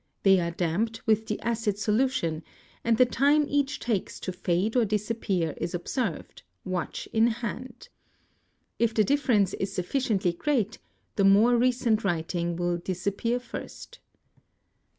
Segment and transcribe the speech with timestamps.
[0.23, 2.41] They are damped with the acid solution,
[2.83, 7.87] and the time each takes to fade or disappear is observed, watch in hand.
[8.79, 10.79] If the difference © is sufficiently great,
[11.17, 13.99] the more recent writing will disappear first.